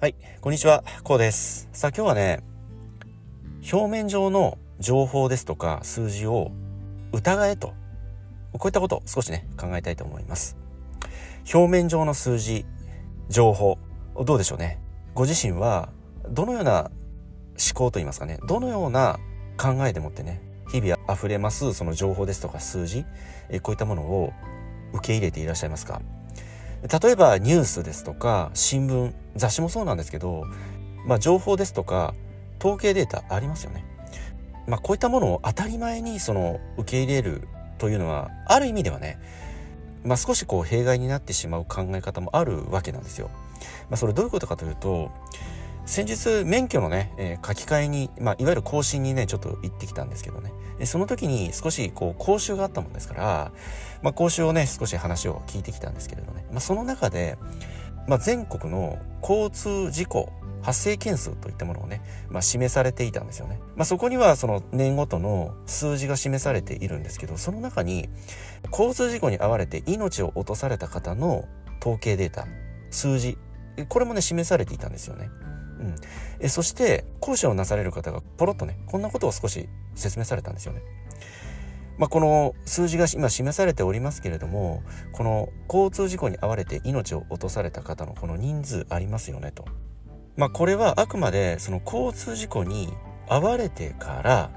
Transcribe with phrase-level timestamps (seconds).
[0.00, 1.68] はい、こんにちは、こうです。
[1.72, 2.42] さあ今日はね、
[3.72, 6.52] 表面上の情報ですとか数字を
[7.12, 7.74] 疑えと、
[8.52, 10.56] こういったことを少しね、考えたいと思います。
[11.52, 12.64] 表面上の数字、
[13.28, 13.78] 情報、
[14.24, 14.80] どうでしょうね。
[15.14, 15.88] ご自身は
[16.28, 16.90] どのような思
[17.74, 19.18] 考といいますかね、どのような
[19.56, 20.40] 考えでもってね、
[20.70, 23.04] 日々溢れますその情報ですとか数字、
[23.62, 24.32] こういったものを
[24.92, 26.00] 受け入れていらっしゃいますか？
[26.82, 30.44] 例えばニュースですとか新聞雑誌もそうなんですけど、
[31.06, 32.14] まあ、情報ですとか
[32.58, 33.84] 統計データありますよね。
[34.66, 39.18] まあ、こういったものを当たり前にその受け入れるというのはある意味ではね、
[40.04, 43.30] まあ、少しこう弊害になってしまう考え方もあるわけなんですよ。
[43.90, 45.10] まあ、それどういうことかというと
[45.84, 50.52] 先日免許のね、えー、書き換えに、まあ、いわゆる更新にねちょっと行ってきたんですけどね
[50.86, 53.52] その時に少しこう講習があったもんですから、
[54.02, 57.36] まあ、講習をね少し話を聞いてきたんですけれどね、まあ、その中で、
[58.06, 63.60] まあ、全国の交通事故発生件数といったものをね、まあ、示されていたんですよね。
[63.74, 68.08] まあ、そこにはその年ごとの数字が示されているんですけど、その中に
[68.70, 71.48] 交通事故に遭われて命を落とされた方の
[71.80, 72.46] 統計データ、
[72.90, 73.36] 数字、
[73.88, 75.30] これもね、示されていたんですよね。
[75.82, 75.94] うん、
[76.40, 80.82] えそして講師をなされる方がポロッとねこんなことを少し説明されたんですよね。
[81.98, 89.64] まあ、この数字が今示されておりますけれどもこの交通事故に遭われて命を落とされた方のこの人数ありますよねと。
[90.36, 92.88] まあ、これはあくまでその交通事故に
[93.28, 94.50] 遭われてから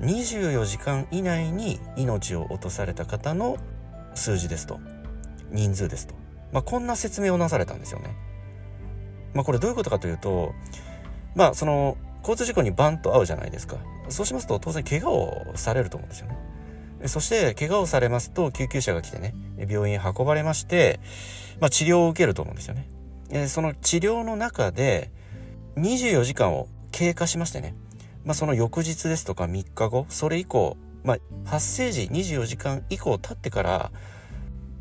[0.00, 3.58] 24時間以内に命を落とされた方の
[4.14, 4.80] 数字ですと
[5.50, 6.14] 人数ですと、
[6.52, 8.16] まあ、こんな説明をなされたんですよね。
[9.34, 10.54] まあ、これどういうことかというと
[11.34, 13.76] まあその交通事故にバンと遭うじゃないですか。
[14.08, 16.36] そうしますと当然怪我をされると思うんですよね。
[17.06, 21.00] そして怪我をされますと救急車が来てね病院へ運ばれまして、
[21.60, 23.48] まあ、治療を受けると思うんですよね。
[23.48, 25.10] その治療の中で
[25.76, 27.74] 24時間を経過しましてね、
[28.24, 33.90] まあ、その翌日ですとか3日後それ以降、まあ、発生時24時間以降経ってから、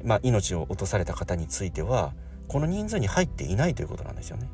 [0.04, 2.14] まあ、命を落とされた方については
[2.50, 4.50] この人数に入っていないということなんですよね。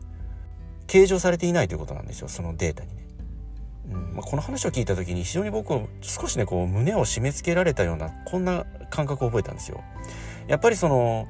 [0.86, 3.08] 計上されていないということなんですよそのデータにね。
[3.92, 9.84] うんまあ、この話を聞いた時に非常に僕は少しねこう胸を締め付けられたようなこんな感覚を覚えたんですよ。
[10.48, 11.28] やっぱりその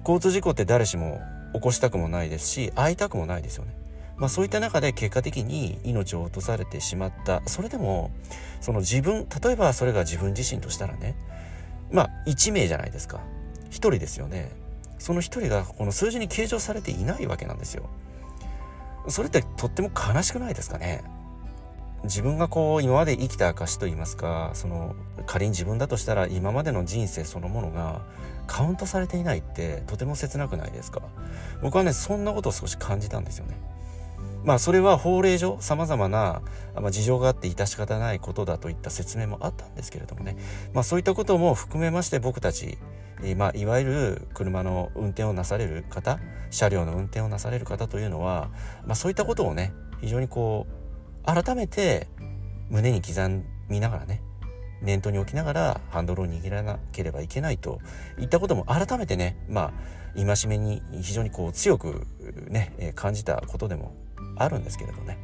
[0.00, 1.20] 交通事故って誰しも
[1.54, 3.78] 起こしたくもないですし会いたくもないですよね。
[4.16, 8.10] まあ、そういった中で結果的に命を落とされてしまったそれでも
[8.60, 11.14] その自分例えばそれが自分自身としたらね
[11.92, 13.20] まあ1名じゃないですか
[13.70, 14.50] 1人ですよね
[14.98, 17.88] その一人がこの数字に計上されていないわけなんですよ。
[19.08, 21.02] それってとっても悲しくないですかね？
[22.04, 24.94] 自分がこう今まで生きた証といいますかその
[25.26, 28.02] 仮に自分だとしたら今までの人生そのものが
[28.46, 31.02] カウントされていないってとても切なくないですか？
[31.62, 33.58] 僕はねそんなことを少し感じたんですよね。
[34.44, 36.42] まあそれは法令上様々な、
[36.76, 40.36] まあ、事情があって致し方ないことだといった説明もあったんですけれどもね、
[40.72, 42.78] まあそういったことも含めまして僕たち、
[43.22, 46.18] え、まあいわゆる車の運転をなされる方、
[46.50, 48.50] 車両の運転をなされる方というのは、
[48.86, 50.66] まあそういったことをね、非常にこ
[51.24, 52.08] う、改めて
[52.70, 53.14] 胸に刻
[53.68, 54.22] みながらね、
[54.82, 57.80] 念頭に置きながらハンドルを握らなければいけないと
[58.18, 59.72] いったことも改めてね、まあ、
[60.14, 62.06] 戒めに非常にこう強く
[62.48, 63.94] ね、感じたことでも
[64.36, 65.18] あるんですけれどね。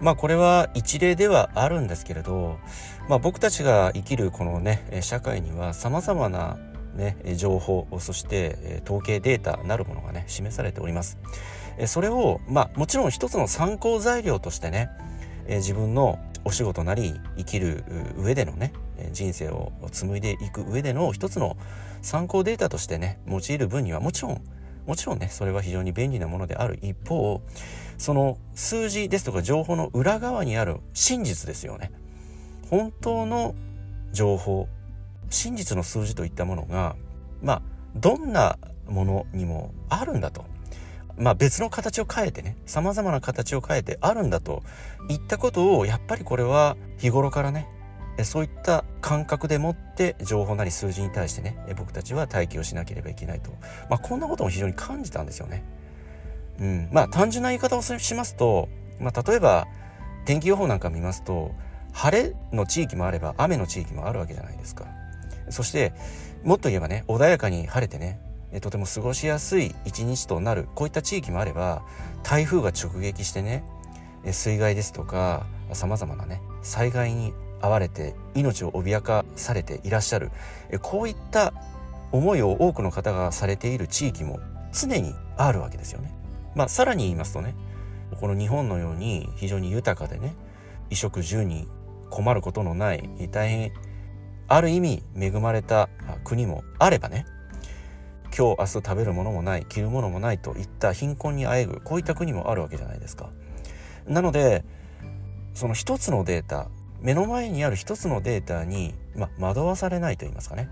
[0.00, 2.58] まあこれは一例ではあるんですけれど、
[3.08, 6.58] まあ僕たちが生きるこのね、社会には様々な
[6.94, 11.18] ね、情報、そして統計データなるものがね、示されております。
[11.86, 14.88] それを、まあもちろん一つの参考材料としてね、
[15.48, 17.84] 自分のお仕事なり生きる
[18.16, 18.72] 上でのね、
[19.12, 21.56] 人生を紡いでいく上での一つの
[22.02, 24.42] 参考データとしてね、用いる分にはもちろん
[24.86, 27.40] もちろんね、それは非常に便利なものである一方、
[27.98, 31.90] その数字ですとか情報の裏側にある真実ですよね。
[32.68, 33.54] 本当の
[34.12, 34.68] 情報、
[35.28, 36.96] 真実の数字といったものが、
[37.42, 37.62] まあ、
[37.96, 40.44] どんなものにもあるんだと。
[41.16, 44.62] まあ別の形を変えてね、様々な形を変えてあるんだと
[45.10, 47.68] いったことを、やっぱりこれは日頃からね、
[48.24, 53.50] そういった感覚でもって情報なり数字に対してね僕たちは待機をしなければいけないと、
[53.88, 55.64] まあ、こんなことも非常に感じたんですよね。
[56.60, 58.68] うん、まあ単純な言い方をしますと、
[59.00, 59.66] まあ、例えば
[60.26, 61.52] 天気予報なんか見ますと
[61.92, 64.86] 晴れの地域もあれば雨の地域もあるわけじゃないですか。
[65.48, 65.92] そして
[66.44, 68.20] もっと言えばね穏やかに晴れてね
[68.60, 71.82] とても過ごしやすい一日となるこういった地域もあれば
[72.22, 73.64] 台風が直撃してね
[74.32, 80.30] 水害ですとか様々なね災害に遭われて命を脅かされていらっしゃる
[80.82, 81.52] こういった
[82.12, 84.40] 思いを多くの方がされている地域も
[84.72, 86.12] 常にあるわけですよね。
[86.54, 87.54] まあ、さらに言いますとね
[88.20, 90.34] この日本のように非常に豊かでね
[90.84, 91.68] 衣食住に
[92.10, 93.72] 困ることのない大変
[94.48, 95.88] ある意味恵まれた
[96.24, 97.24] 国もあればね
[98.36, 103.30] 今日明日食べるものもない着るものもないといった貧困にあえぐこういった国もあるわけじゃないですか。
[104.06, 104.64] なので
[105.54, 106.68] その一つのデータ
[107.02, 110.68] 目の前にある一つのデータに、ま惑わされないと言いますかね。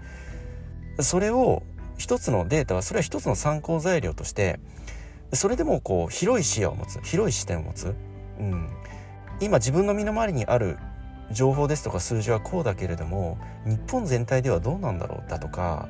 [1.00, 1.62] それを
[1.96, 4.58] 一つのデータはそれは一つの参考材料として
[5.32, 7.94] それでもこう広い視野を持つ広い視点を持つ、
[8.38, 8.68] うん、
[9.40, 10.78] 今自分の身の回りにある
[11.30, 15.88] 情報ですとか数字はこうだけれども日本全体ではどうなんだろうだとか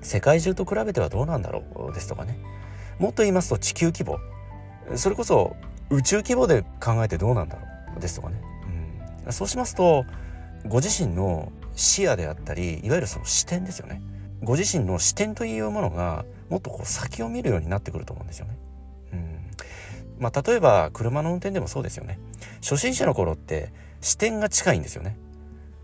[0.00, 2.38] 世界中と比べてはどうなんだろうですとかね。
[2.98, 4.18] もっと言いますと地球規模。
[4.96, 5.56] それこそ
[5.90, 7.62] 宇宙規模で考えてどうなんだろ
[7.96, 8.40] うですとかね、
[9.30, 10.04] そうしますと
[10.66, 14.02] ご自身の視野であったりいわゆるその視点ですよね
[14.42, 18.58] ご自身の視点というものがもっとこう先を見るようになってくると思うんですよね。
[19.12, 19.50] うん
[20.18, 22.18] まあ、例えば車の運転でもそうですよね。
[22.62, 25.16] 初心者の頃って視点が近いんですよね。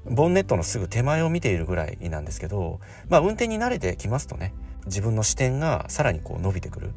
[0.06, 4.54] ボンネットのすぐ手前を見ているぐらいなんですけど、まあ運転に慣れてきますとね、
[4.86, 6.92] 自分の視点がさらにこう伸びてくる。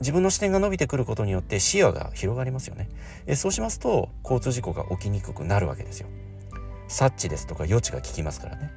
[0.00, 2.88] 自分の視点が伸びてくることによって視野が広がりますよね。
[3.26, 6.08] えそうしますと交通事故が起きにくくなるわけですよ。
[6.88, 8.70] 察知ですとか予知が効きますからね。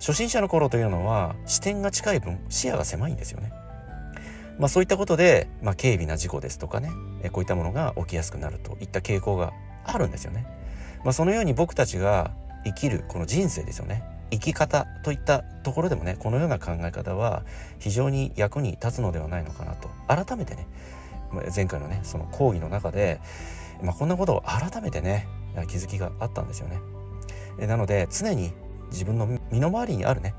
[0.00, 3.52] 初心者の頃というのは視点が近い分視野が狭いんですよね。
[4.58, 6.90] まあそういったことで、まあ、軽微な事故ですとかね
[7.22, 9.52] えこういったものが起きやすくなるといった傾向が
[9.84, 10.46] あるんですよね。
[11.04, 12.32] まあ、そのように僕たちが
[12.64, 17.44] 生きるこの人生ですよね生き方といったところでもねこのような考え方は
[17.78, 20.66] 非常に役に立つのではないのかなと改めてね
[21.54, 23.20] 前回のねその講義の中で、
[23.82, 25.28] まあ、こんなことを改めてね
[25.68, 26.80] 気づきがあったんですよね。
[27.66, 28.52] なので常に
[28.90, 30.34] 自分の身の回りにあるね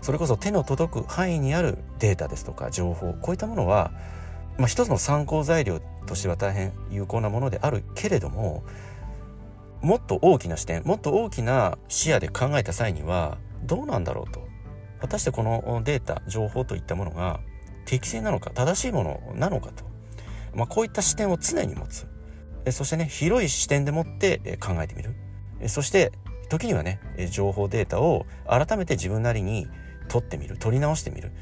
[0.00, 3.92] それこそ手の届く範囲にあるデータですとか情報こういったものは、
[4.58, 8.64] まあ、一つの参考材料としては大変有効なものであるけれども
[9.82, 14.46] もっと大きな視点もっと大きな視野で考えた際にはどうなんだろうと。
[15.00, 17.40] 果たしてこのデータ情報といったものが
[17.84, 19.84] 適正なのか正しいものなのかと、
[20.54, 22.06] まあ、こういった視点を常に持つ。
[22.70, 25.16] そしてね広い視点でもって考えてみる。
[25.68, 26.12] そして
[26.48, 27.00] 時にはね
[27.32, 29.66] 情報データを改めて自分なりに
[30.08, 30.56] 取ってみる。
[30.58, 31.32] 取り直してみる。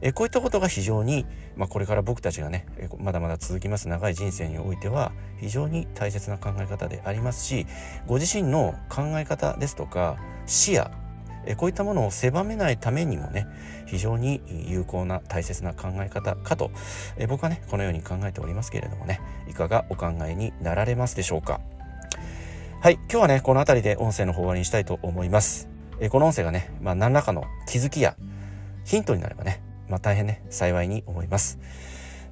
[0.00, 2.66] えこういったことが非常に、まあ、これから僕たちがね
[2.98, 7.66] まだまだ続きます長い人生においては非常に大切な考え方でありますし
[8.06, 10.16] ご自身の考え方ですとか
[10.46, 10.90] 視野
[11.46, 13.46] えこういったものを狭めないためにもね
[13.86, 16.70] 非常に有効な大切な考え方かと
[17.16, 21.60] え僕はねこのように考えておりますけれどもねいかがお考えになられますでしょうか
[22.80, 25.68] はい、今日はね、この辺りで音声の方終わりにしたいと思います。
[25.98, 28.16] えこの音声がね、まあ、何らかの気づきや
[28.84, 31.58] ヒントになればね、まあ、大変ね、幸いに思います。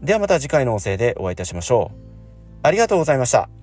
[0.02, 1.96] ではまた次回の音声でお会いいたしましょう。
[2.62, 3.55] ありがとうございました。